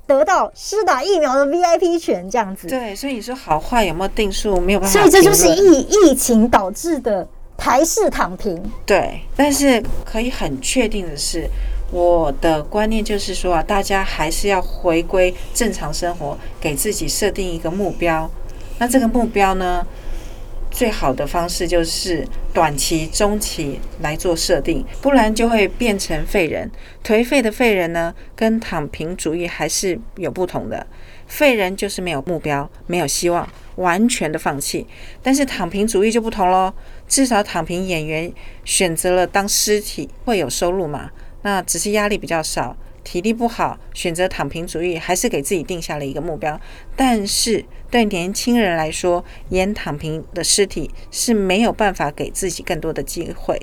[0.06, 2.66] 得到施打疫苗的 VIP 权，这样子。
[2.66, 8.58] 对，所以你说好坏有没有定数，没有办法所以这就是疫疫情导致的台式躺平。
[8.86, 11.46] 对，但是可以很确定的是，
[11.90, 18.31] 我的观念就是说啊，大家还是要回归正常生活，给自己设定一个目标。
[18.79, 19.87] 那这个目标呢，
[20.70, 26.70] 最好的方式就是短期、中期来做设定，不然就会变成废人。
[27.03, 30.87] 颓废的废人呢，跟躺平主义还是有不同的。
[31.27, 34.87] 废人就是没有目标、没有希望，完全的放弃。
[35.22, 36.72] 但是躺平主义就不同喽，
[37.07, 38.31] 至少躺平演员
[38.64, 41.11] 选择了当尸体，会有收入嘛？
[41.48, 46.61] 那只是压力比较少，体力不好，选择躺平主义，还是给自己定下了一个目标。
[46.94, 53.58] 但是对年轻人来说，演躺平的尸体是没有办法给自己更多的机会。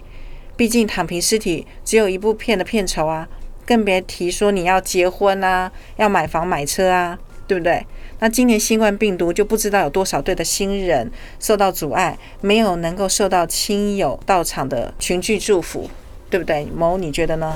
[0.58, 3.30] 毕竟躺平尸体只有一部片的片酬啊，
[3.68, 7.86] 更别提说你要结婚啊，要买房买车啊，对不对？
[8.18, 15.88] 那今年新冠病毒就不知道有多少对的新人受到阻碍，没有能够受到亲友到场的群聚祝福，
[16.30, 16.66] 对不对？
[16.76, 17.56] 某你觉得呢？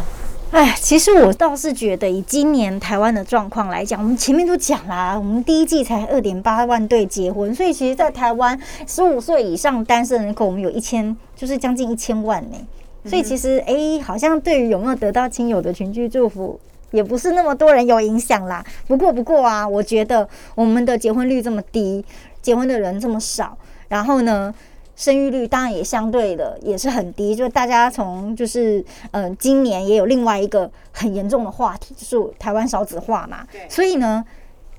[0.52, 12.58] 哎，其实我倒是觉得，以今年台湾的状况来讲，我们前面都讲啦，我们第一季才二点八万对结婚，所以其实，在台湾十五岁以上单身人口，我们有一千，就是将近一千万呢。
[13.06, 18.66] 所以其实，哎、好像对于有没有得到亲友的群聚祝福，也不是那么多人有影响啦。
[18.88, 22.04] 不过，不过啊，我觉得我们的结婚率这么低，
[22.42, 23.56] 结婚的人这么少，
[23.88, 24.52] 然后呢，
[25.00, 34.26] 生育率当然也相对的也是很低，就大家从就是嗯、呃今年也有另外一个很严重的话题，就是台湾少子化嘛，所以呢，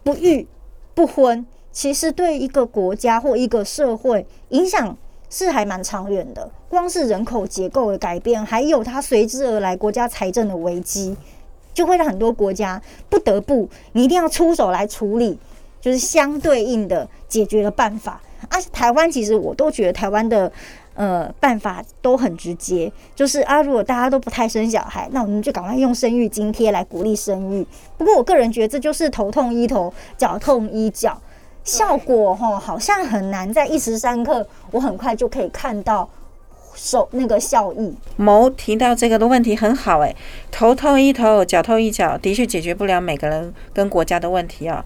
[0.05, 0.47] 不育
[0.95, 4.95] 不婚，其实对一个国家或一个社会影响
[5.31, 6.51] 是还蛮长远的。
[6.69, 11.17] 光是人口结构的改变，还有它随之而来国家财政的危机，
[11.73, 15.39] 就会让很多国家不得不你一定要出手来处理，
[15.81, 18.21] 就是相对应的解决的办法。
[18.49, 20.51] 而且台湾其实我都觉得台湾的。
[20.95, 27.67] 呃，办法都很直接，就是啊，如果大家都不太生小孩，那我们就赶快用生育津贴来鼓励生育。
[27.97, 31.19] 不过我个人觉得这就是头痛医头，脚痛医脚，
[31.65, 36.07] 效果哈好像很难在一时三刻，我很快就可以看到
[36.75, 37.95] 手那个效益。
[38.17, 40.15] 某提到这个的问题很好诶，
[40.51, 44.85] 头痛医头，脚痛医脚，的确解决不了每个人跟国家的问题啊，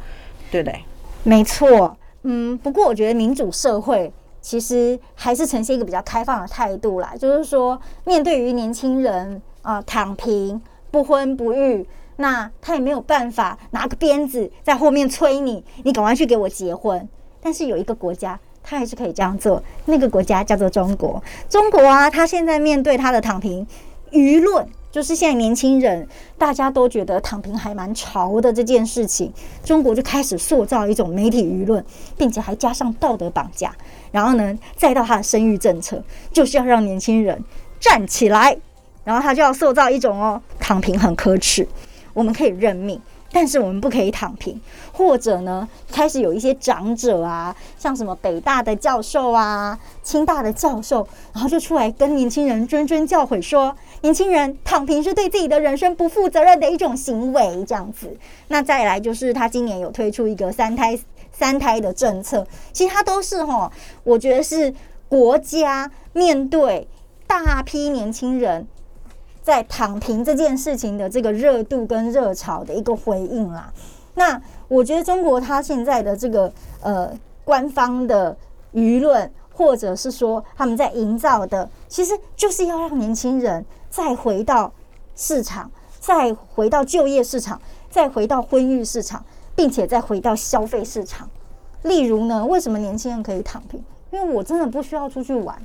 [0.52, 0.78] 对不对？
[1.24, 4.12] 没错，嗯，不过我觉得民主社会。
[4.44, 10.60] 其实还是呈现一个比较开放的态度啦，就是说，面对于年轻人啊，躺平、
[10.90, 17.08] 不婚不育，那他也没有办法拿个鞭子在后面催你，你赶快去给我结婚。
[17.40, 21.24] 但是有一个国家，他还是可以这样做，那个国家叫做中国。
[21.48, 23.66] 中国啊，他现在面对他的躺平
[24.10, 24.68] 舆论。
[24.94, 26.06] 就是现在年轻人
[26.38, 29.32] 大家都觉得躺平还蛮潮的这件事情，
[29.64, 31.84] 中国就开始塑造一种媒体舆论，
[32.16, 33.74] 并且还加上道德绑架，
[34.12, 37.42] 然后呢，再到他的生育政策，就是要让年轻人
[37.80, 38.56] 站起来，
[39.02, 41.66] 然后他就要塑造一种哦，躺平很可耻，
[42.12, 43.00] 我们可以认命。
[43.34, 44.60] 但是我们不可以躺平，
[44.92, 58.16] 或者呢，开始有一些长者啊，像什么北大的教授啊、清大的教授，然后就出来跟年轻人谆谆教诲说，年轻人躺平是对自己的人生不负责任的一种行为，这样子。
[58.46, 60.96] 那再来就是他今年有推出一个三胎
[61.32, 63.68] 三胎的政策，其实他都是哈，
[64.04, 64.72] 我觉得是
[65.08, 66.86] 国家面对
[67.26, 68.68] 大批年轻人。
[69.44, 73.70] 在躺平这件事情的这个热度跟热潮的一个回应啦。
[74.14, 77.12] 那我觉得中国它现在的这个呃
[77.44, 78.34] 官方的
[78.72, 84.72] 舆论，或者是说他们在营造的，其实就是要让年轻人再回到
[85.14, 89.22] 市场，再回到就业市场，再回到婚育市场，
[89.54, 91.28] 并且再回到消费市场。
[91.82, 93.84] 例如呢，为什么年轻人可以躺平？
[94.10, 95.60] 因为我真的不需要出去玩，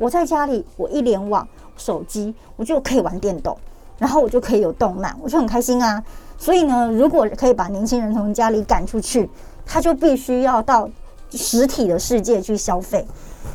[0.00, 1.46] 我在家里，我一联网。
[1.76, 3.56] 手机，我就可以玩电动，
[3.96, 6.04] 然后我就可以有动漫，我就很开心啊。
[6.36, 9.26] 所以呢，如果可以把年轻人从家里赶出去，
[9.64, 10.86] 他就必须要到
[11.30, 13.06] 实体的世界去消费。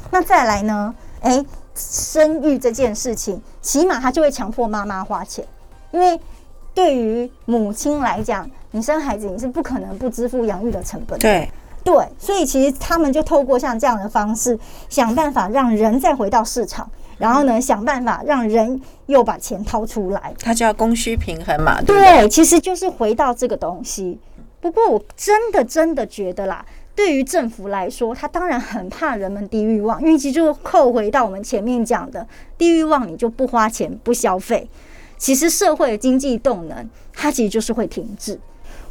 [0.09, 0.91] 那再来呢？
[1.21, 5.45] 诶，生育这件事情，起码他就会强迫妈妈花钱，
[5.91, 6.19] 因为
[6.73, 11.21] 对于母亲来讲，你生孩子你是不可能不支付养育的成本的。
[11.21, 11.51] 对
[11.85, 16.89] 对，所以其实他们就透过像这样的方式，想办法让人再回到市场。
[17.17, 21.81] 然后呢，想办法让人又把钱掏出来，它叫供需平衡嘛。
[21.81, 24.19] 对，其实就是回到这个东西。
[24.59, 34.67] 不过我真的真的觉得啦，对于政府来说，他当然很怕人们低欲望，因为其实就扣回到我们前面讲的，低欲望你就不花钱不消费，
[35.17, 38.37] 其实社会的经济动能它其实就是会停滞。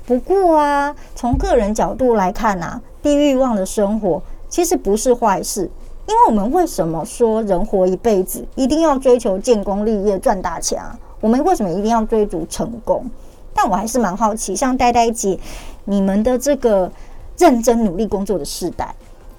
[0.06, 5.70] 不过啊，从个人角度来看啊，低欲望的生活其实不是坏事。
[6.06, 10.98] 因为我们为什么说人活一辈子一定要追求建功立业赚大钱啊？
[11.20, 13.10] 我们为什么一定要追逐成功？
[13.54, 15.38] 但我还是蛮好奇，像呆呆姐，
[15.84, 16.92] 你们的这个
[17.38, 18.94] 认真努力工作的时代，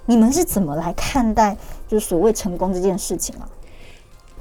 [0.08, 1.56] 你们是怎么来看待
[1.88, 3.46] 就所谓成功这件事情啊？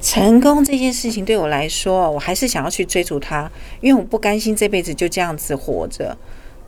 [0.00, 6.16] 成功这件事情对我来说，我还是想要去追逐它，因为我不甘心这辈子就这样子活着。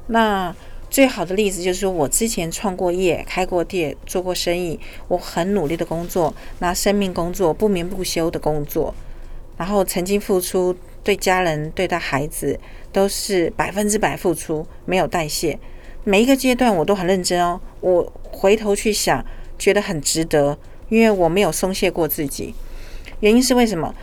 [0.09, 0.55] 那。
[0.89, 8.95] 最好的例子就是说，我之前创过业、开过店、做过生意，我很努力的工作，拿生命工作，不眠不休的工作，
[9.57, 12.59] 然后曾经付出，对家人、对待孩子
[12.93, 15.59] 都是百分之百付出，没有代谢。
[16.05, 17.61] 每一个阶段我都很认真哦。
[17.81, 19.27] 我回头去想，
[19.59, 20.57] 觉得很值得，
[20.89, 22.55] 因为我没有松懈过自己。
[23.21, 23.95] 原因是为什么？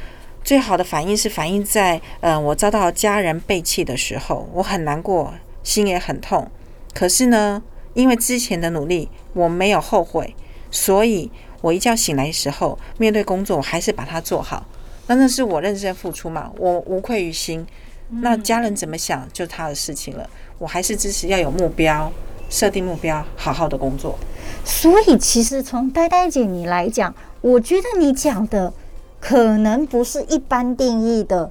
[0.43, 6.49] 最好的反应是反映在，嗯，我遭到家人背弃的时候，我很难过，心也很痛。
[6.93, 10.35] 可是呢，因为之前的努力，我没有后悔，
[10.69, 14.65] 所以我一觉醒来的时候，面对工作，我还是把它做好。
[15.07, 17.65] 那那是我认真付出嘛，我无愧于心。
[18.21, 20.29] 那家人怎么想，就他的事情了。
[20.59, 22.11] 我还是支持要有目标，
[22.49, 24.19] 设定目标，好好的工作。
[24.65, 28.73] 所以，其实从呆呆姐你来讲，我觉得你讲的
[29.23, 31.49] 可能不是一般定义的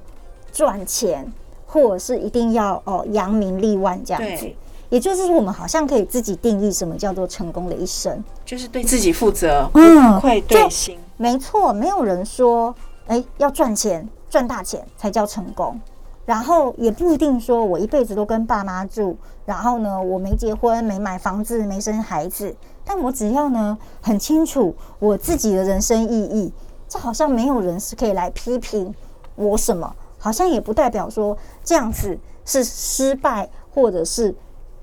[0.51, 1.33] 赚钱，
[1.65, 4.47] 或者是一定要哦扬名立万这样子。
[4.89, 10.99] 也就是说，我们好像可以自己定义什么叫做成功的一生，就是对自己负责，嗯，愧对心。
[11.17, 12.75] 没错，没有人说，
[13.07, 15.81] 哎，要赚钱赚大钱才叫成功。
[16.25, 22.55] 然后也不一定说我一辈子都跟爸妈住，然后呢，我没结婚、没买房子、没生孩子，
[22.85, 26.53] 但我只要呢很清楚我自己的人生意义，
[26.93, 28.93] 这好像没有人是可以来批评
[29.33, 32.15] 我什么，好像也不代表说这样子
[32.45, 34.35] 是失败或者是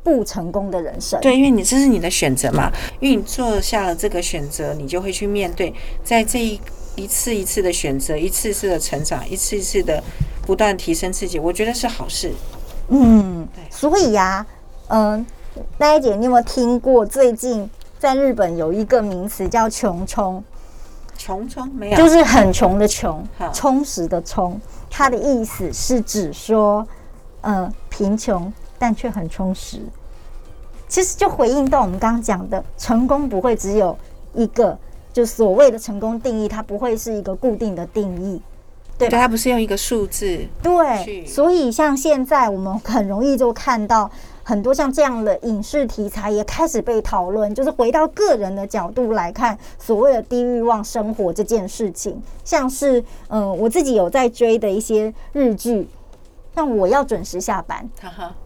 [0.02, 1.20] 不成功的人生。
[1.20, 6.60] 对，因为你这是你的选择嘛，因为你做下了这个选择，你就会去面对，在这一
[6.96, 10.02] 一次一次的选择，一次次的成长，一次一次的
[10.42, 12.32] 不断提升自己，我觉得是好事。
[12.88, 14.44] 嗯对，所以呀、
[14.88, 15.24] 嗯，
[15.78, 20.42] 大姐，你有没有听过最近在日本有一个名词叫“穷充”？
[21.20, 24.58] 穷充没有，就是很穷的穷，充实的充，
[24.88, 26.86] 它的意思是指说，
[27.42, 29.82] 呃，贫穷但却很充实。
[30.88, 33.94] 其实就回应到我们刚刚讲的，成功不会只有
[34.32, 34.76] 一个，
[35.12, 38.40] 就所谓的成功定义，它不会是一个固定的定义。
[39.08, 44.10] 对，它不是用一个数字，对，所以像现在我们很容易就看到
[44.42, 55.88] 很多像这样的影视题材也开始被讨论，就是回到个人的角度来看所谓的低欲望生活这件事情，像是嗯、呃我自己有在追的一些日剧，
[56.54, 57.88] 像我要准时下班，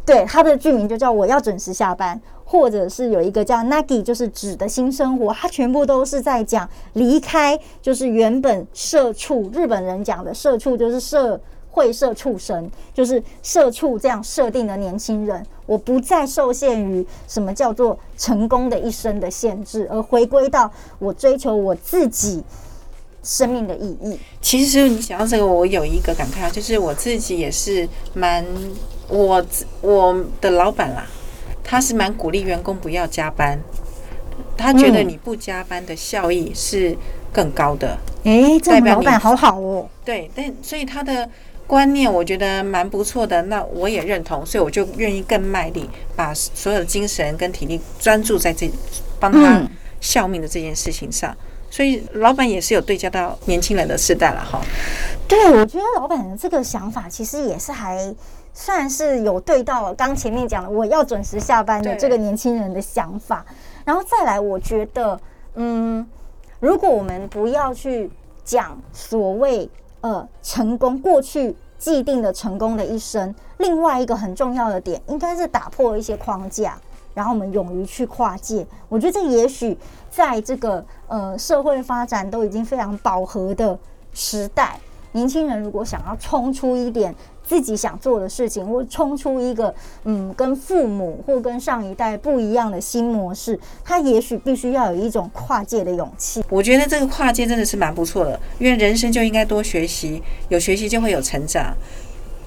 [0.05, 11.40] 对，它的剧名就叫我要准时下班，或者是有一个叫 Nagi，就是指的新生活，它全部都是在讲离开，就是原本社畜，日本人讲的社畜就是社
[11.70, 22.44] 会社畜生，就是社畜这样设定的年轻人，我不再受限于什么叫做成功的一生的限制，而回归到我追求我自己
[23.25, 24.18] 生命的意义。
[24.41, 28.45] 其实你想到这个，我有一个感慨啊，就是我自己也是蛮
[29.09, 31.07] 我自我的老板啦，
[31.64, 33.59] 他是蛮鼓励员工不要加班，
[34.57, 36.97] 他觉得嗯你不加班的效益是
[37.33, 37.99] 更高的。
[38.25, 39.89] 诶，这代表老板好好哦。
[40.05, 41.29] 对，但所以他的
[41.66, 48.70] 观念我觉得蛮不错的，那我也认同，所以我就愿意更卖力，把所有的精神跟体力专注在这
[49.18, 49.68] 帮他嗯
[50.01, 51.35] 效命的这件事情上。
[51.75, 54.61] 所以老板也是有对焦到年轻人的时代了哈。
[55.27, 58.14] 对，我觉得老板的这个想法其实也是还
[58.53, 63.45] 算是有对到刚前面讲的我要准时下班的这个年轻人的想法，
[63.85, 65.18] 然后再来，我觉得，
[65.57, 66.07] 嗯，
[66.61, 68.09] 如果我们不要去
[68.45, 69.68] 讲所谓
[70.03, 76.79] 呃成功过去既定的成功的一生，另外一个很重要的点应该是打破一些框架。
[77.14, 79.79] 然后我们勇于去跨界，我觉得这也许
[80.15, 83.77] 在这个呃社会发展都已经非常饱和的
[84.12, 84.79] 时代，
[85.11, 87.12] 年轻人如果想要冲出一点
[87.43, 96.45] 自己想做的事情，或冲出一个嗯跟父母或跟上一代不一样的新模式，他也许必须要有一种跨界的勇气。
[96.49, 101.75] 我觉得这个跨界真的是蛮不错的，因为人生就应该多学习，有学习就会有成长。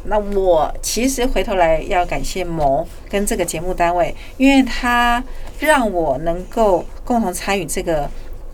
[0.07, 5.23] 那我其实回头来要感谢某跟这个节目单位，因为他
[5.59, 8.09] 让我能够共同参与这个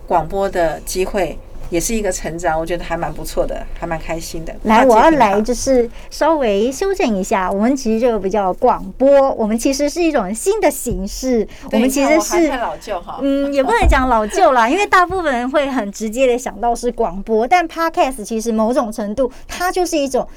[0.08, 1.38] 广播的机会，
[1.70, 4.54] 也是一个成长，我觉得还蛮不错的，还蛮开心的。
[4.64, 13.20] 来，我要来就是稍微修正一下，我们其实这个比较广播，我们其实是一种新的形式，我们其实是太老旧哈。
[13.22, 20.28] 嗯，也不能讲老旧啦， 因为大部分人会很直接的想到是广播，但 podcast 其实某种程度它就是一种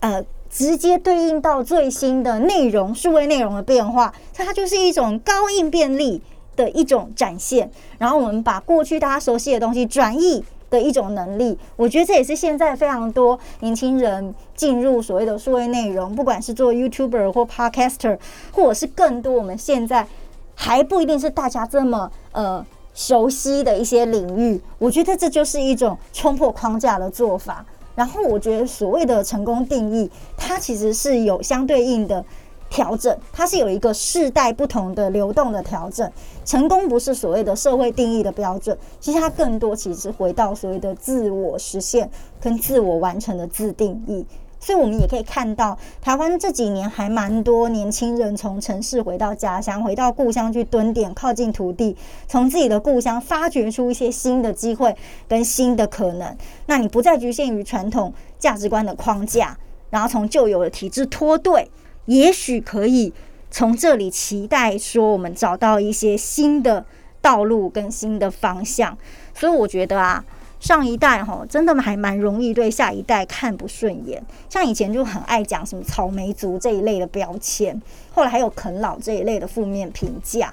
[0.00, 0.22] 呃
[0.56, 6.22] 直接对应到最新的内容、数位内容的变化，它就是一种高应变力
[6.56, 7.70] 的一种展现。
[7.98, 10.42] 然后我们把过去大家熟悉的东西转移。
[10.68, 18.18] 的一种能力，我觉得这也是现在非常多年轻人进入所谓的数位内容，不管是做 YouTuber 或 Podcaster，
[18.50, 20.08] 或者是更多我们现在
[20.56, 27.64] 还不一定是大家这么呃熟悉的一些领域，我觉得这就是一种冲破框架的做法。
[27.96, 32.24] 然后我觉得所谓的成功定义，它其实是有相对应的
[32.70, 36.08] 调整，它是有一个世代不同的流动的调整。
[36.44, 42.08] 成功不是所谓的社会定义的标准，其实它更多其实回到所谓的自我实现
[42.40, 44.24] 跟自我完成的自定义。
[44.66, 51.96] 所以，我们也可以看到，台湾这几年还蛮多年轻人从城市回到家乡，回到故乡去蹲点，靠近土地，
[52.26, 54.96] 从自己的故乡发掘出一些新的机会
[55.28, 56.36] 跟新的可能。
[56.66, 59.56] 那你不再局限于传统价值观的框架，
[59.90, 61.70] 然后从旧有的体制脱队，
[62.06, 63.12] 也许可以
[63.52, 66.84] 从这里期待说，我们找到一些新的
[67.22, 68.98] 道路跟新的方向。
[69.32, 70.24] 所以我觉得啊。
[70.66, 74.20] 上一代哈，真的还蛮容易对下一代看不顺眼。
[74.48, 77.80] 像以前就很爱讲什么草莓族这一类的标签，
[78.12, 80.52] 后来还有啃老这一类的负面评价。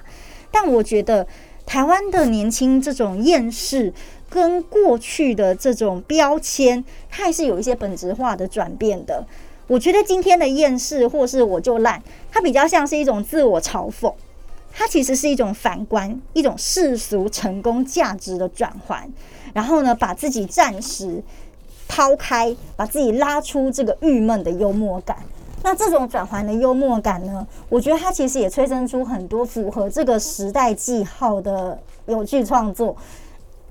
[0.51, 1.26] 但我觉得
[1.66, 3.91] 台湾的年轻这种厌世，
[4.30, 9.26] 跟过去的这种标签，它还是有一些本质化的转变的。
[9.66, 11.99] 我觉得今天的厌世或是我就烂，
[12.32, 14.14] 它比较像是一种自我嘲讽，
[14.76, 19.08] 它其实是一种反观，一种世俗成功价值的转换，
[19.54, 21.22] 然后呢，把自己暂时
[21.88, 25.18] 抛开，把自己拉出这个郁闷的幽默感。
[25.62, 32.96] 那这种转换的幽默感呢，我觉得它其实也催生出很多符合这个时代记号的有趣创作。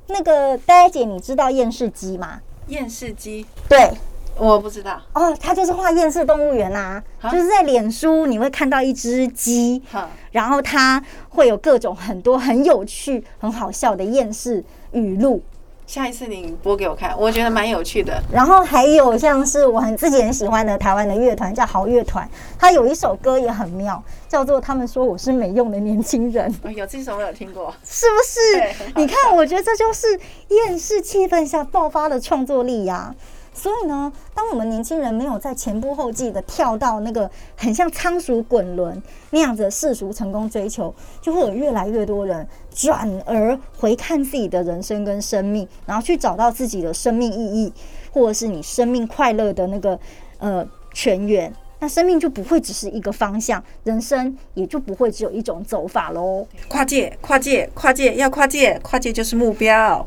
[0.07, 2.41] 那个呆呆姐，你知道厌世机吗？
[2.69, 3.91] 厌世机，对，
[4.37, 5.01] 我不知道。
[5.13, 15.41] 哦，他就是画厌世动物园啦、啊就是在脸书你会看到一只鸡，好，然后它会有各种很多很有趣、很好笑的厌世语录，
[15.87, 18.21] 下一次你播给我看，我觉得蛮有趣的。
[18.33, 22.29] 然后还有像是我很自己很喜欢的台湾的乐团叫好乐团，
[22.59, 28.91] 他有一首歌也很妙，叫做《他们说我是没用的年轻人》，哦有这首我有听过，是不是？
[28.97, 30.19] 你看，我觉得这就是
[30.49, 33.15] 厌世气氛下爆发的创作力呀、
[33.55, 39.01] 所以呢，当我们年轻人没有在前仆后继的跳到那个很像仓鼠滚轮
[39.31, 47.73] 那样子的世俗成功追求，就会有越来越多人转而回看自己的人生跟生命，然后去找到自己的生命意义，
[48.11, 49.99] 或者是你生命快乐的那个
[50.39, 51.53] 呃泉源。
[51.79, 56.47] 那生命就不会只是一个方向，人生也就不会只有一种走法喽。
[56.69, 60.07] 跨界，跨界，跨界，要跨界，跨界就是目标。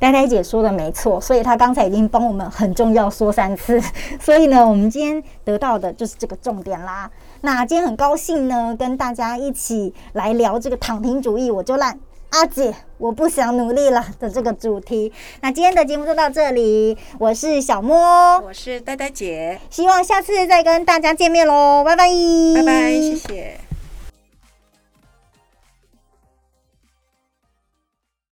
[0.00, 3.80] 呆呆姐说的没错，所以她刚才已经帮我们很重要说三次，
[4.18, 7.08] 所以呢，我们今天得到的就是这个重点啦。
[7.42, 12.00] 那今天很高兴呢，跟大家一起来聊这个躺平主义，我就烂。
[12.30, 15.12] 阿姐，我不想努力了的这个主题。
[15.40, 22.06] 那今天的节目就到这里，我是小莫，我是呆呆姐，希望下次再跟大家见面喽，拜拜，
[22.54, 23.69] 拜拜，谢谢。